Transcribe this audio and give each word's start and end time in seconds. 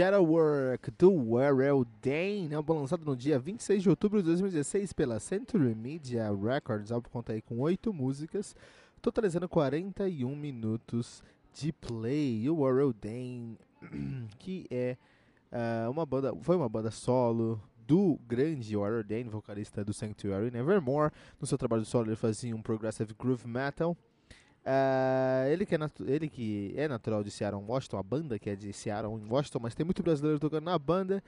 Shadowwork 0.00 0.90
do 0.92 1.12
Warrell 1.12 1.84
Dane, 2.00 2.54
álbum 2.54 2.72
lançado 2.72 3.04
no 3.04 3.14
dia 3.14 3.38
26 3.38 3.82
de 3.82 3.90
outubro 3.90 4.22
de 4.22 4.28
2016 4.28 4.94
pela 4.94 5.20
Century 5.20 5.74
Media 5.74 6.30
Records. 6.30 6.90
O 6.90 6.94
álbum 6.94 7.10
conta 7.10 7.34
aí 7.34 7.42
com 7.42 7.58
8 7.60 7.92
músicas, 7.92 8.56
totalizando 9.02 9.46
41 9.46 10.34
minutos 10.34 11.22
de 11.52 11.70
play. 11.70 12.48
O 12.48 12.60
Warrell 12.60 12.94
Dane, 12.94 13.58
que 14.40 14.66
é 14.70 14.96
uh, 15.52 15.90
uma 15.90 16.06
banda, 16.06 16.34
foi 16.34 16.56
uma 16.56 16.66
banda 16.70 16.90
solo 16.90 17.60
do 17.86 18.18
grande 18.26 18.74
Warrell 18.74 19.04
Dane, 19.04 19.24
vocalista 19.24 19.84
do 19.84 19.92
Sanctuary 19.92 20.50
Nevermore. 20.50 21.12
No 21.38 21.46
seu 21.46 21.58
trabalho 21.58 21.84
solo 21.84 22.06
ele 22.06 22.16
fazia 22.16 22.56
um 22.56 22.62
progressive 22.62 23.12
groove 23.12 23.46
metal. 23.46 23.94
Uh, 24.60 25.48
ele, 25.50 25.64
que 25.64 25.74
é 25.74 25.78
ele 26.06 26.28
que 26.28 26.74
é 26.76 26.86
natural 26.86 27.24
de 27.24 27.30
Seattle, 27.30 27.64
Washington, 27.66 27.96
a 27.96 28.02
banda 28.02 28.38
que 28.38 28.50
é 28.50 28.56
de 28.56 28.72
Seattle, 28.72 29.12
Washington, 29.28 29.58
mas 29.60 29.74
tem 29.74 29.84
muito 29.84 30.02
brasileiro 30.02 30.38
tocando 30.38 30.64
na 30.64 30.78
banda. 30.78 31.22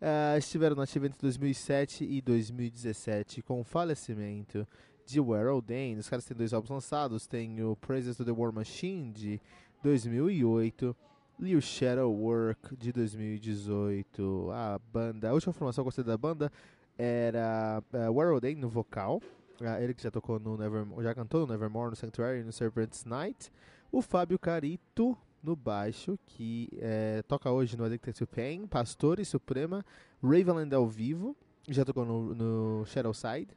Uh, 0.00 0.38
estiveram 0.38 0.76
nativa 0.76 1.06
entre 1.06 1.18
2007 1.20 2.04
e 2.04 2.20
2017 2.20 3.42
com 3.42 3.60
o 3.60 3.64
falecimento 3.64 4.66
de 5.06 5.20
Warrell 5.20 5.60
Dane. 5.60 5.96
Os 5.96 6.08
caras 6.08 6.24
têm 6.24 6.36
dois 6.36 6.52
álbuns 6.52 6.70
lançados, 6.70 7.26
tem 7.26 7.62
o 7.62 7.74
Praises 7.76 8.16
to 8.16 8.24
the 8.24 8.30
War 8.30 8.52
Machine 8.52 9.10
de 9.12 9.40
2008 9.82 10.94
e 11.40 11.56
o 11.56 11.62
Shadow 11.62 12.12
Work 12.12 12.76
de 12.76 12.92
2018. 12.92 14.50
A 14.52 14.78
banda, 14.92 15.30
a 15.30 15.32
última 15.32 15.52
formação 15.52 15.82
que 15.82 15.86
eu 15.86 15.86
gostei 15.86 16.04
da 16.04 16.16
banda 16.16 16.52
era 16.98 17.82
uh, 17.92 18.40
Dane 18.40 18.56
no 18.56 18.68
vocal, 18.68 19.22
Uh, 19.60 19.82
ele 19.82 19.94
que 19.94 20.02
já 20.02 20.10
tocou 20.10 20.38
no 20.38 20.56
Nevermore, 20.56 21.02
já 21.02 21.14
cantou 21.14 21.46
no 21.46 21.52
Nevermore, 21.52 21.90
no 21.90 21.96
Sanctuary, 21.96 22.44
no 22.44 22.52
Serpent's 22.52 23.04
Night. 23.04 23.50
O 23.90 24.02
Fábio 24.02 24.38
Carito 24.38 25.16
no 25.42 25.54
baixo, 25.54 26.18
que 26.26 26.68
é, 26.78 27.22
toca 27.22 27.50
hoje 27.50 27.76
no 27.76 27.84
Addicted 27.84 28.18
to 28.18 28.26
Pain, 28.26 28.66
Pastor 28.66 29.20
e 29.20 29.24
Suprema, 29.24 29.84
Ravenland 30.22 30.74
ao 30.74 30.88
vivo, 30.88 31.36
já 31.68 31.84
tocou 31.84 32.04
no, 32.04 32.34
no 32.34 32.84
Shadowside. 32.86 33.48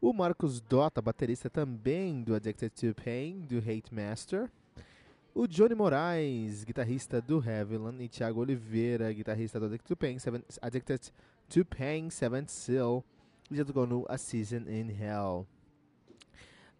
O 0.00 0.12
Marcos 0.12 0.60
Dota, 0.60 1.02
baterista 1.02 1.50
também 1.50 2.22
do 2.22 2.34
Addicted 2.34 2.70
to 2.70 3.02
Pain, 3.02 3.40
do 3.40 3.58
Hate 3.58 3.92
Master. 3.92 4.50
O 5.34 5.46
Johnny 5.46 5.74
Moraes, 5.74 6.64
guitarrista 6.64 7.20
do 7.20 7.42
Heavyland, 7.44 8.02
e 8.02 8.08
Thiago 8.08 8.40
Oliveira, 8.40 9.12
guitarrista 9.12 9.58
do 9.58 9.66
Addicted 9.66 9.88
to 9.88 9.96
Pain, 9.96 10.18
Seven, 10.18 10.42
Addicted 10.62 11.12
to 11.48 11.64
Pain, 11.64 12.08
Seventh 12.08 12.50
Seal 12.50 13.04
já 13.50 13.64
tocou 13.64 13.86
no 13.86 14.04
A 14.08 14.18
Season 14.18 14.68
in 14.68 14.90
Hell. 14.90 15.46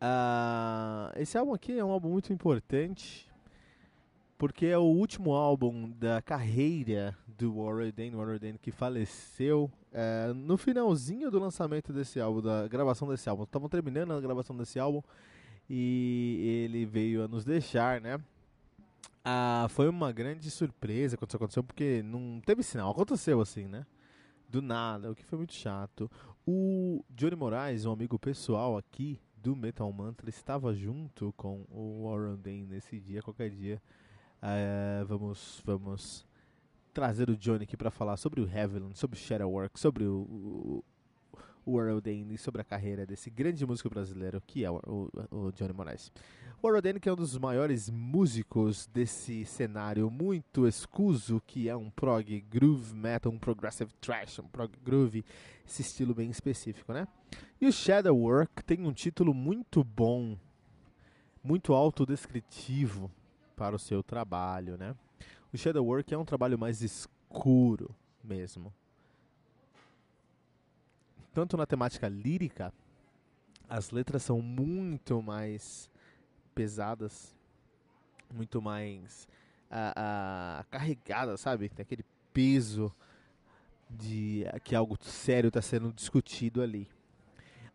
Uh, 0.00 1.12
esse 1.16 1.38
álbum 1.38 1.54
aqui 1.54 1.78
é 1.78 1.84
um 1.84 1.90
álbum 1.90 2.10
muito 2.10 2.32
importante 2.32 3.26
porque 4.38 4.66
é 4.66 4.76
o 4.76 4.82
último 4.82 5.32
álbum 5.32 5.90
da 5.90 6.20
carreira 6.20 7.16
do 7.26 7.54
Warren 7.54 7.90
Dane, 7.90 8.16
Warren 8.16 8.38
Dane 8.38 8.58
que 8.58 8.70
faleceu 8.70 9.70
uh, 9.92 10.34
no 10.34 10.58
finalzinho 10.58 11.30
do 11.30 11.38
lançamento 11.38 11.92
desse 11.92 12.20
álbum, 12.20 12.42
da 12.42 12.68
gravação 12.68 13.08
desse 13.08 13.28
álbum. 13.28 13.44
Estavam 13.44 13.68
terminando 13.68 14.12
a 14.12 14.20
gravação 14.20 14.56
desse 14.56 14.78
álbum 14.78 15.02
e 15.68 16.64
ele 16.64 16.84
veio 16.84 17.24
a 17.24 17.28
nos 17.28 17.44
deixar, 17.44 18.00
né? 18.00 18.16
Uh, 18.16 19.68
foi 19.70 19.88
uma 19.88 20.12
grande 20.12 20.50
surpresa 20.50 21.16
quando 21.16 21.30
isso 21.30 21.36
aconteceu, 21.36 21.64
porque 21.64 22.02
não 22.04 22.40
teve 22.44 22.62
sinal, 22.62 22.90
aconteceu 22.90 23.40
assim, 23.40 23.66
né? 23.66 23.84
Do 24.48 24.62
nada, 24.62 25.10
o 25.10 25.14
que 25.14 25.24
foi 25.24 25.38
muito 25.38 25.52
chato. 25.52 26.10
O 26.46 27.04
Johnny 27.10 27.34
Moraes, 27.34 27.84
um 27.84 27.92
amigo 27.92 28.18
pessoal 28.18 28.76
aqui 28.78 29.20
do 29.36 29.56
Metal 29.56 29.90
Mantra, 29.92 30.30
estava 30.30 30.72
junto 30.74 31.32
com 31.36 31.64
o 31.68 32.04
Warren 32.04 32.36
Dane 32.36 32.66
nesse 32.66 33.00
dia. 33.00 33.22
Qualquer 33.22 33.50
dia 33.50 33.82
uh, 34.42 35.04
vamos, 35.06 35.60
vamos 35.64 36.26
trazer 36.92 37.28
o 37.28 37.36
Johnny 37.36 37.64
aqui 37.64 37.76
para 37.76 37.90
falar 37.90 38.16
sobre 38.16 38.40
o 38.40 38.48
Heavenland, 38.48 38.96
sobre 38.96 39.16
o 39.18 39.20
Shadowwork, 39.20 39.78
sobre 39.78 40.04
o, 40.04 40.20
o, 40.20 40.84
o 41.64 41.76
Warren 41.76 42.00
Dane 42.00 42.34
e 42.34 42.38
sobre 42.38 42.60
a 42.60 42.64
carreira 42.64 43.04
desse 43.04 43.28
grande 43.28 43.66
músico 43.66 43.90
brasileiro 43.90 44.40
que 44.46 44.64
é 44.64 44.70
o, 44.70 44.80
o, 44.86 45.46
o 45.48 45.52
Johnny 45.52 45.72
Moraes. 45.72 46.12
O 46.62 46.70
Rodin, 46.70 46.98
que 46.98 47.08
é 47.08 47.12
um 47.12 47.16
dos 47.16 47.36
maiores 47.36 47.90
músicos 47.90 48.86
desse 48.86 49.44
cenário 49.44 50.10
muito 50.10 50.66
escuso, 50.66 51.40
que 51.46 51.68
é 51.68 51.76
um 51.76 51.90
prog 51.90 52.40
groove 52.40 52.94
metal, 52.94 53.30
um 53.30 53.38
progressive 53.38 53.92
thrash, 54.00 54.38
um 54.38 54.48
prog 54.48 54.72
groove, 54.82 55.22
esse 55.66 55.82
estilo 55.82 56.14
bem 56.14 56.30
específico, 56.30 56.94
né? 56.94 57.06
E 57.60 57.66
o 57.66 57.72
Shadowwork 57.72 58.64
tem 58.64 58.86
um 58.86 58.92
título 58.92 59.34
muito 59.34 59.84
bom, 59.84 60.36
muito 61.44 61.74
autodescritivo 61.74 63.10
para 63.54 63.76
o 63.76 63.78
seu 63.78 64.02
trabalho, 64.02 64.78
né? 64.78 64.96
O 65.52 65.58
Shadowwork 65.58 66.12
é 66.12 66.18
um 66.18 66.24
trabalho 66.24 66.58
mais 66.58 66.80
escuro 66.80 67.94
mesmo. 68.24 68.72
Tanto 71.34 71.56
na 71.56 71.66
temática 71.66 72.08
lírica, 72.08 72.72
as 73.68 73.90
letras 73.90 74.22
são 74.22 74.40
muito 74.40 75.20
mais 75.20 75.90
pesadas, 76.56 77.36
muito 78.34 78.62
mais 78.62 79.28
uh, 79.70 79.92
uh, 79.92 80.66
carregadas, 80.70 81.38
sabe? 81.40 81.68
Tem 81.68 81.82
aquele 81.82 82.04
peso 82.32 82.92
de 83.88 84.44
que 84.64 84.74
algo 84.74 84.96
sério 85.02 85.48
está 85.48 85.60
sendo 85.60 85.92
discutido 85.92 86.62
ali. 86.62 86.88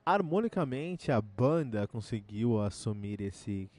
Harmonicamente, 0.04 1.12
a 1.12 1.22
banda 1.22 1.88
conseguiu 1.88 2.60
assumir 2.60 3.22
esse 3.22 3.70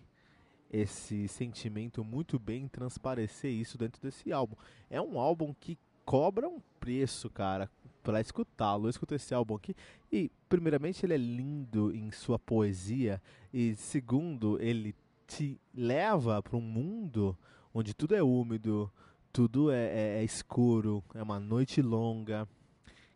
esse 0.72 1.28
sentimento 1.28 2.02
muito 2.02 2.38
bem, 2.38 2.66
transparecer 2.66 3.50
isso 3.50 3.76
dentro 3.76 4.00
desse 4.00 4.32
álbum. 4.32 4.56
É 4.88 4.98
um 5.02 5.20
álbum 5.20 5.52
que 5.52 5.78
cobra 6.02 6.48
um 6.48 6.62
preço, 6.80 7.28
cara, 7.28 7.70
para 8.02 8.20
escutá-lo. 8.20 8.88
Eu 8.88 9.16
esse 9.16 9.34
álbum 9.34 9.54
aqui 9.54 9.74
e, 10.10 10.30
primeiramente, 10.48 11.04
ele 11.04 11.14
é 11.14 11.18
lindo 11.18 11.94
em 11.94 12.10
sua 12.10 12.38
poesia 12.38 13.20
e, 13.52 13.74
segundo, 13.76 14.60
ele 14.60 14.94
te 15.26 15.60
leva 15.74 16.42
para 16.42 16.56
um 16.56 16.60
mundo 16.60 17.36
onde 17.72 17.94
tudo 17.94 18.14
é 18.14 18.22
úmido, 18.22 18.90
tudo 19.32 19.70
é, 19.70 19.86
é, 19.86 20.20
é 20.20 20.24
escuro, 20.24 21.02
é 21.14 21.22
uma 21.22 21.40
noite 21.40 21.80
longa, 21.80 22.46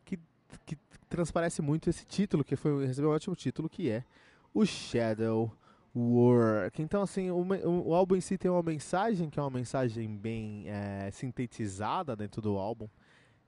que, 0.05 0.19
que 0.65 0.79
transparece 1.09 1.61
muito 1.61 1.91
esse 1.91 2.05
título, 2.07 2.43
que 2.43 2.57
foi 2.57 2.87
recebeu 2.87 3.11
um 3.11 3.15
ótimo 3.15 3.37
título, 3.37 3.69
que 3.69 3.91
é 3.91 4.05
o 4.55 4.65
Shadow 4.65 5.53
Work. 5.95 6.81
Então, 6.81 7.03
assim, 7.03 7.31
o, 7.31 7.37
o, 7.39 7.89
o, 7.89 7.95
álbum 7.95 8.17
em 8.17 8.21
si 8.21 8.39
tem 8.39 8.51
uma 8.51 8.63
mensagem, 8.63 9.29
que 9.29 9.39
é 9.39 9.43
uma 9.43 9.51
mensagem 9.51 10.17
bem 10.17 10.65
é, 10.67 11.11
sintetizada 11.11 12.17
dentro 12.17 12.41
do 12.41 12.57
álbum, 12.57 12.89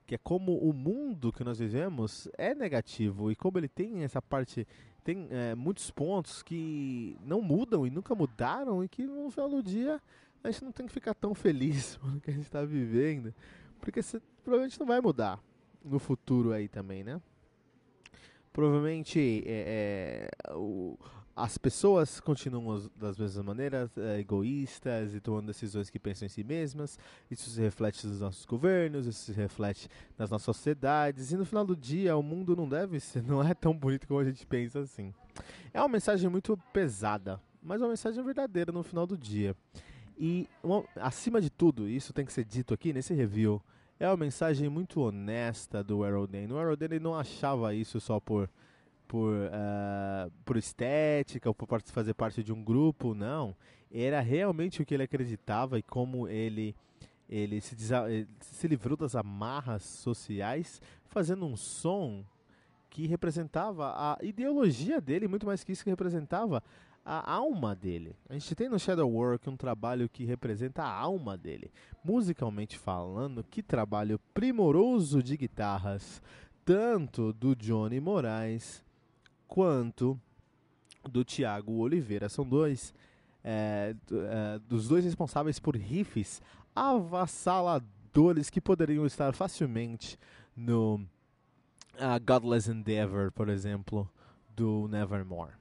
que 0.09 0.15
é 0.15 0.17
como 0.17 0.57
o 0.57 0.73
mundo 0.73 1.31
que 1.31 1.43
nós 1.43 1.59
vivemos 1.59 2.27
é 2.35 2.55
negativo 2.55 3.31
e 3.31 3.35
como 3.35 3.59
ele 3.59 3.67
tem 3.67 4.03
essa 4.03 4.19
parte 4.19 4.67
tem 5.03 5.27
é, 5.29 5.53
muitos 5.53 5.91
pontos 5.91 6.41
que 6.41 7.15
não 7.23 7.43
mudam 7.43 7.85
e 7.85 7.91
nunca 7.91 8.15
mudaram 8.15 8.83
e 8.83 8.89
que 8.89 9.03
no 9.05 9.29
final 9.29 9.47
do 9.47 9.61
dia 9.61 10.01
a 10.43 10.49
gente 10.49 10.63
não 10.63 10.71
tem 10.71 10.87
que 10.87 10.91
ficar 10.91 11.13
tão 11.13 11.35
feliz 11.35 11.95
com 12.01 12.07
o 12.07 12.19
que 12.19 12.31
a 12.31 12.33
gente 12.33 12.45
está 12.45 12.65
vivendo, 12.65 13.31
porque 13.79 14.01
provavelmente 14.43 14.79
não 14.79 14.87
vai 14.87 14.99
mudar. 14.99 15.39
no 15.85 15.99
futuro 15.99 16.53
aí 16.53 16.67
também, 16.67 17.03
né? 17.03 17.21
Provavelmente 18.51 19.43
é, 19.45 20.31
é, 20.47 20.53
o, 20.55 20.97
as 21.39 21.57
pessoas 21.57 22.19
continuam 22.19 22.75
as, 22.75 22.89
das 22.89 23.17
mesmas 23.17 23.45
maneiras, 23.45 23.97
é, 23.97 24.19
egoístas 24.19 25.13
e 25.13 25.21
tomando 25.21 25.47
decisões 25.47 25.89
que 25.89 25.97
pensam 25.97 26.25
em 26.25 26.29
si 26.29 26.43
mesmas. 26.43 26.99
Isso 27.31 27.49
se 27.49 27.61
reflete 27.61 28.05
nos 28.05 28.19
nossos 28.19 28.45
governos, 28.45 29.07
isso 29.07 29.23
se 29.25 29.31
reflete 29.31 29.87
nas 30.17 30.29
nossas 30.29 30.45
sociedades. 30.45 31.31
E 31.31 31.37
no 31.37 31.45
final 31.45 31.65
do 31.65 31.77
dia, 31.77 32.15
o 32.17 32.21
mundo 32.21 32.55
não 32.55 32.67
deve 32.67 32.99
ser, 32.99 33.23
não 33.27 33.41
é 33.41 33.53
tão 33.53 33.73
bonito 33.73 34.07
como 34.07 34.19
a 34.19 34.25
gente 34.25 34.45
pensa 34.45 34.79
assim. 34.79 35.13
É 35.73 35.79
uma 35.79 35.87
mensagem 35.87 36.29
muito 36.29 36.57
pesada, 36.73 37.39
mas 37.63 37.81
uma 37.81 37.89
mensagem 37.89 38.21
verdadeira 38.21 38.71
no 38.71 38.83
final 38.83 39.07
do 39.07 39.17
dia. 39.17 39.55
E 40.17 40.49
uma, 40.61 40.83
acima 40.97 41.39
de 41.39 41.49
tudo, 41.49 41.87
isso 41.87 42.11
tem 42.11 42.25
que 42.25 42.33
ser 42.33 42.43
dito 42.43 42.73
aqui 42.73 42.91
nesse 42.91 43.13
review. 43.13 43.61
É 43.97 44.07
uma 44.07 44.17
mensagem 44.17 44.67
muito 44.67 44.99
honesta 44.99 45.81
do 45.81 46.03
Aerodane. 46.03 46.51
O 46.51 46.57
Aerodane 46.57 46.99
não 46.99 47.15
achava 47.15 47.73
isso 47.73 47.99
só 48.01 48.19
por 48.19 48.49
por, 49.09 49.33
uh, 49.33 50.31
por 50.45 50.55
estética 50.55 51.49
ou 51.49 51.55
por 51.55 51.67
fazer 51.81 52.13
parte 52.13 52.43
de 52.43 52.53
um 52.53 52.63
grupo, 52.63 53.15
não. 53.15 53.55
Era 53.91 54.21
realmente 54.21 54.83
o 54.83 54.85
que 54.85 54.93
ele 54.93 55.01
acreditava 55.01 55.79
e 55.79 55.81
como 55.81 56.27
ele, 56.27 56.75
ele 57.27 57.59
se, 57.59 57.75
se 58.39 58.67
livrou 58.67 58.95
das 58.95 59.15
amarras 59.15 59.81
sociais 59.81 60.79
fazendo 61.07 61.43
um 61.43 61.57
som 61.57 62.23
que 62.87 63.07
representava 63.07 63.93
a 63.95 64.19
ideologia 64.21 65.01
dele, 65.01 65.27
muito 65.27 65.47
mais 65.47 65.63
que 65.63 65.71
isso 65.71 65.83
que 65.83 65.89
representava 65.89 66.63
a 67.03 67.33
alma 67.33 67.75
dele. 67.75 68.15
A 68.29 68.33
gente 68.33 68.53
tem 68.53 68.69
no 68.69 68.77
Shadow 68.77 69.09
Work 69.09 69.49
um 69.49 69.57
trabalho 69.57 70.07
que 70.07 70.23
representa 70.23 70.83
a 70.83 70.93
alma 70.93 71.35
dele. 71.35 71.71
Musicalmente 72.03 72.77
falando, 72.77 73.43
que 73.43 73.63
trabalho 73.63 74.19
primoroso 74.35 75.23
de 75.23 75.35
guitarras, 75.35 76.21
tanto 76.63 77.33
do 77.33 77.55
Johnny 77.55 77.99
Moraes 77.99 78.83
quanto 79.49 80.17
do 81.11 81.25
Tiago 81.25 81.73
Oliveira. 81.73 82.29
São 82.29 82.47
dois 82.47 82.93
é, 83.43 83.95
é, 84.11 84.59
dos 84.59 84.87
dois 84.87 85.03
responsáveis 85.03 85.59
por 85.59 85.75
riffs 85.75 86.41
avassaladores 86.75 88.49
que 88.49 88.61
poderiam 88.61 89.05
estar 89.05 89.33
facilmente 89.33 90.17
no 90.55 90.95
uh, 91.95 92.19
Godless 92.25 92.71
Endeavor, 92.71 93.31
por 93.31 93.49
exemplo, 93.49 94.09
do 94.55 94.87
Nevermore. 94.87 95.53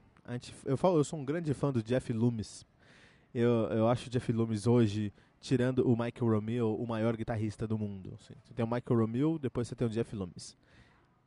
Eu 0.65 0.77
falo, 0.77 0.99
eu 0.99 1.05
sou 1.05 1.19
um 1.19 1.25
grande 1.25 1.55
fã 1.55 1.73
do 1.73 1.83
Jeff 1.83 2.13
Loomis. 2.13 2.67
Eu, 3.35 3.69
eu 3.71 3.89
acho 3.89 4.09
o 4.09 4.11
Jeff 4.11 4.31
Loomis 4.31 4.67
hoje, 4.67 5.13
tirando 5.41 5.89
o 5.89 5.93
Michael 5.93 6.33
Romeo, 6.33 6.75
o 6.75 6.87
maior 6.87 7.17
guitarrista 7.17 7.67
do 7.67 7.79
mundo. 7.79 8.13
Assim. 8.15 8.35
Você 8.45 8.53
tem 8.53 8.65
o 8.65 8.69
Michael 8.69 9.01
Romeo, 9.01 9.39
depois 9.39 9.67
você 9.67 9.75
tem 9.75 9.87
o 9.87 9.91
Jeff 9.91 10.15
Loomis. 10.15 10.57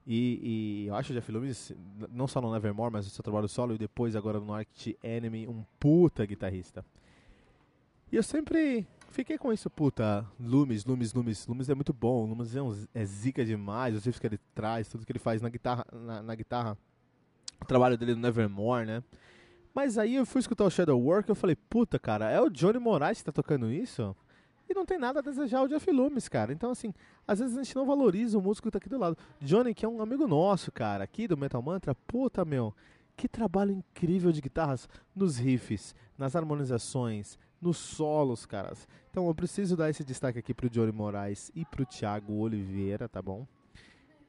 E, 0.05 0.83
e, 0.83 0.87
eu 0.87 0.95
acho 0.95 1.11
o 1.11 1.15
Jeff 1.15 1.31
Loomis, 1.31 1.73
não 2.11 2.27
só 2.27 2.41
no 2.41 2.51
Nevermore, 2.51 2.91
mas 2.91 3.05
no 3.05 3.11
seu 3.11 3.23
trabalho 3.23 3.47
solo 3.47 3.75
e 3.75 3.77
depois 3.77 4.15
agora 4.15 4.39
no 4.39 4.53
Arctic 4.53 4.97
Enemy, 5.03 5.47
um 5.47 5.63
puta 5.79 6.25
guitarrista. 6.25 6.83
E 8.11 8.15
eu 8.15 8.23
sempre 8.23 8.85
fiquei 9.09 9.37
com 9.37 9.53
isso, 9.53 9.69
puta, 9.69 10.25
Loomis, 10.39 10.85
Loomis, 10.85 11.13
Loomis, 11.13 11.47
Loomis 11.47 11.69
é 11.69 11.75
muito 11.75 11.93
bom, 11.93 12.25
Loomis 12.25 12.55
é, 12.55 12.61
um, 12.61 12.85
é 12.93 13.05
zica 13.05 13.45
demais, 13.45 13.95
os 13.95 14.03
riffs 14.03 14.19
que 14.19 14.27
ele 14.27 14.39
traz, 14.55 14.87
tudo 14.87 15.05
que 15.05 15.11
ele 15.11 15.19
faz 15.19 15.41
na 15.41 15.49
guitarra, 15.49 15.85
na, 15.93 16.21
na 16.21 16.35
guitarra, 16.35 16.77
o 17.61 17.65
trabalho 17.65 17.97
dele 17.97 18.15
no 18.15 18.21
Nevermore, 18.21 18.85
né? 18.85 19.03
Mas 19.73 19.97
aí 19.97 20.15
eu 20.15 20.25
fui 20.25 20.39
escutar 20.39 20.65
o 20.65 20.69
Shadow 20.69 20.99
Work 20.99 21.29
e 21.29 21.31
eu 21.31 21.35
falei, 21.35 21.55
puta, 21.55 21.97
cara, 21.97 22.29
é 22.29 22.41
o 22.41 22.49
Johnny 22.49 22.79
Moraes 22.79 23.19
que 23.19 23.25
tá 23.25 23.31
tocando 23.31 23.71
isso? 23.71 24.15
E 24.71 24.73
não 24.73 24.85
tem 24.85 24.97
nada 24.97 25.19
a 25.19 25.21
desejar 25.21 25.61
o 25.63 25.67
Jeff 25.67 25.91
Loomis, 25.91 26.29
cara. 26.29 26.53
Então, 26.53 26.71
assim, 26.71 26.93
às 27.27 27.39
vezes 27.39 27.57
a 27.57 27.63
gente 27.63 27.75
não 27.75 27.85
valoriza 27.85 28.37
o 28.37 28.41
músico 28.41 28.69
que 28.69 28.71
tá 28.71 28.77
aqui 28.77 28.87
do 28.87 28.97
lado. 28.97 29.17
Johnny, 29.41 29.73
que 29.73 29.83
é 29.83 29.89
um 29.89 30.01
amigo 30.01 30.25
nosso, 30.29 30.71
cara, 30.71 31.03
aqui 31.03 31.27
do 31.27 31.35
Metal 31.35 31.61
Mantra, 31.61 31.93
puta, 31.93 32.45
meu, 32.45 32.73
que 33.17 33.27
trabalho 33.27 33.73
incrível 33.73 34.31
de 34.31 34.39
guitarras 34.39 34.87
nos 35.13 35.37
riffs, 35.37 35.93
nas 36.17 36.37
harmonizações, 36.37 37.37
nos 37.61 37.75
solos, 37.75 38.45
caras. 38.45 38.87
Então 39.09 39.27
eu 39.27 39.35
preciso 39.35 39.75
dar 39.75 39.89
esse 39.89 40.05
destaque 40.05 40.39
aqui 40.39 40.53
pro 40.53 40.69
Johnny 40.69 40.93
Moraes 40.93 41.51
e 41.53 41.65
pro 41.65 41.85
Thiago 41.85 42.35
Oliveira, 42.35 43.09
tá 43.09 43.21
bom? 43.21 43.45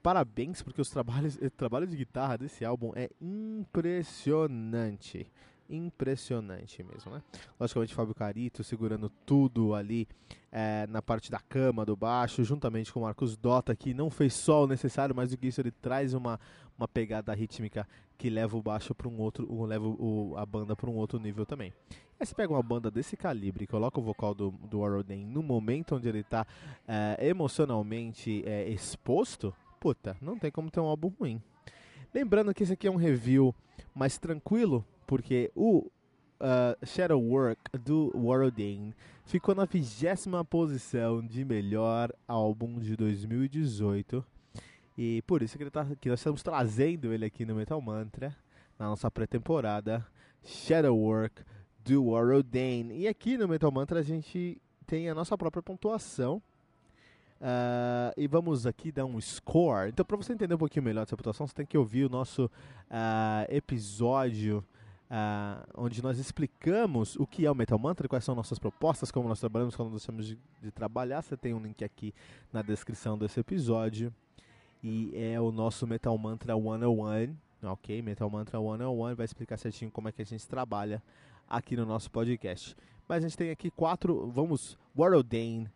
Parabéns, 0.03 0.61
porque 0.61 0.81
os 0.81 0.91
trabalhos, 0.91 1.37
o 1.41 1.50
trabalho 1.50 1.87
de 1.87 1.97
guitarra 1.97 2.37
desse 2.37 2.65
álbum 2.65 2.91
é 2.97 3.09
impressionante 3.21 5.31
impressionante 5.73 6.83
mesmo, 6.83 7.13
né? 7.13 7.23
Logicamente, 7.59 7.95
Fábio 7.95 8.15
Carito 8.15 8.63
segurando 8.63 9.11
tudo 9.25 9.75
ali 9.75 10.07
é, 10.51 10.87
na 10.89 11.01
parte 11.01 11.31
da 11.31 11.41
cama, 11.41 11.85
do 11.85 11.97
baixo, 11.97 12.45
juntamente 12.45 12.93
com 12.93 13.01
o 13.01 13.03
Marcos 13.05 13.37
Dota, 13.37 13.75
que 13.75 13.95
não 13.95 14.11
fez 14.11 14.35
só 14.35 14.65
o 14.65 14.67
necessário, 14.67 15.15
mas 15.15 15.31
do 15.31 15.37
que 15.37 15.47
isso 15.47 15.61
ele 15.61 15.71
traz 15.71 16.15
uma, 16.15 16.39
uma 16.77 16.87
pegada 16.87 17.33
rítmica 17.35 17.89
que 18.19 18.31
leva 18.31 18.57
o 18.57 18.63
baixo 18.63 18.95
para 18.95 19.09
um 19.09 19.19
outro, 19.19 19.65
leva 19.65 19.87
o, 19.87 20.35
a 20.37 20.47
banda 20.47 20.77
para 20.77 20.89
um 20.89 20.95
outro 20.95 21.19
nível 21.19 21.45
também. 21.45 21.73
Aí 22.21 22.27
você 22.27 22.35
pega 22.35 22.53
uma 22.53 22.63
banda 22.63 22.91
desse 22.91 23.17
calibre, 23.17 23.67
coloca 23.67 23.99
o 23.99 24.03
vocal 24.03 24.33
do, 24.33 24.53
do 24.53 24.81
no 25.27 25.43
momento 25.43 25.97
onde 25.97 26.09
ele 26.09 26.21
está 26.21 26.47
é, 26.87 27.17
emocionalmente 27.27 28.45
é, 28.47 28.69
exposto, 28.69 29.53
puta, 29.81 30.17
não 30.23 30.39
tem 30.39 30.51
como 30.51 30.71
ter 30.71 30.79
um 30.79 30.87
álbum 30.87 31.13
ruim. 31.19 31.43
Lembrando 32.15 32.55
que 32.55 32.63
esse 32.63 32.75
aqui 32.75 32.87
é 32.87 32.91
um 32.91 32.97
review 32.97 33.55
mais 33.95 34.19
tranquilo, 34.19 34.85
porque 35.06 35.50
o 35.54 35.90
uh, 36.43 36.87
Shadow 36.87 37.20
Work 37.20 37.60
do 37.78 38.10
Warrodane 38.14 38.94
ficou 39.25 39.54
na 39.54 39.64
vigésima 39.64 40.44
posição 40.44 41.25
de 41.25 41.44
melhor 41.44 42.12
álbum 42.26 42.78
de 42.78 42.96
2018. 42.96 44.25
E 44.99 45.22
por 45.22 45.43
isso 45.43 45.56
que, 45.56 45.62
ele 45.62 45.70
tá, 45.70 45.87
que 46.00 46.08
nós 46.08 46.19
estamos 46.19 46.43
trazendo 46.43 47.12
ele 47.12 47.25
aqui 47.25 47.46
no 47.46 47.54
Metal 47.54 47.81
Mantra, 47.81 48.37
na 48.78 48.88
nossa 48.88 49.10
pré-temporada, 49.10 50.06
Shadow 50.43 50.96
Work 50.96 51.43
do 51.84 52.06
Warrodane. 52.06 52.99
E 52.99 53.08
aqui 53.08 53.38
no 53.38 53.49
Metal 53.49 53.70
Mantra 53.70 54.00
a 54.00 54.02
gente 54.02 54.60
tem 54.87 55.08
a 55.08 55.14
nossa 55.14 55.38
própria 55.38 55.62
pontuação. 55.62 56.43
Uh, 57.40 58.14
e 58.16 58.28
vamos 58.28 58.66
aqui 58.66 58.93
dar 58.93 59.04
um 59.04 59.20
score. 59.20 59.88
Então, 59.88 60.04
para 60.04 60.16
você 60.16 60.32
entender 60.32 60.54
um 60.54 60.58
pouquinho 60.58 60.84
melhor 60.84 61.04
dessa 61.04 61.16
pontuação, 61.16 61.44
você 61.44 61.54
tem 61.54 61.66
que 61.66 61.76
ouvir 61.76 62.04
o 62.04 62.08
nosso 62.08 62.44
uh, 62.44 62.50
episódio 63.49 64.64
Uh, 65.12 65.62
onde 65.76 66.03
nós 66.03 66.19
explicamos 66.19 67.17
o 67.17 67.26
que 67.26 67.44
é 67.44 67.50
o 67.50 67.55
Metal 67.55 67.79
Mantra, 67.79 68.09
quais 68.09 68.25
são 68.25 68.35
nossas 68.35 68.59
propostas, 68.59 69.11
como 69.11 69.29
nós 69.29 69.38
trabalhamos, 69.38 69.76
como 69.76 69.91
nós 69.91 70.06
temos 70.06 70.26
de, 70.26 70.38
de, 70.62 70.71
trabalhar. 70.71 71.21
Você 71.21 71.37
tem 71.37 71.52
um 71.52 71.61
link 71.61 71.85
aqui 71.85 72.14
na 72.50 72.62
descrição 72.62 73.19
desse 73.19 73.38
episódio. 73.38 74.11
E 74.83 75.12
é 75.14 75.38
o 75.38 75.52
nosso 75.52 75.87
Metal 75.87 76.16
Mantra 76.16 76.54
101, 76.54 77.37
ok? 77.62 78.00
Metal 78.00 78.31
Mantra 78.31 78.59
101 78.59 79.14
vai 79.14 79.26
explicar 79.26 79.59
certinho 79.59 79.90
como 79.90 80.09
é 80.09 80.12
que 80.12 80.23
a 80.23 80.25
gente 80.25 80.49
trabalha 80.49 81.02
aqui 81.47 81.76
no 81.76 81.85
nosso 81.85 82.11
podcast. 82.11 82.75
Mas 83.07 83.23
a 83.23 83.28
gente 83.28 83.37
tem 83.37 83.50
aqui 83.50 83.71
quatro, 83.71 84.31
vamos, 84.31 84.78
Warrodane, 84.97 85.69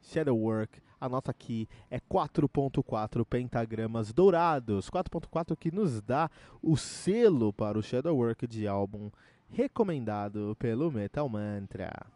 Shadowwork, 0.97 1.07
anota 1.07 1.31
aqui, 1.31 1.69
é 1.91 1.99
4.4 2.01 3.25
pentagramas 3.25 4.13
dourados, 4.13 4.91
4.4 4.91 5.57
que 5.57 5.71
nos 5.71 6.01
dá 6.01 6.31
o 6.63 6.77
selo 6.77 7.53
para 7.53 7.79
o 7.79 7.83
Shadowwork 7.83 8.47
de 8.47 8.67
álbum 8.67 9.11
recomendado 9.49 10.57
pelo 10.59 10.91
Metal 10.91 11.29
Mantra. 11.29 12.16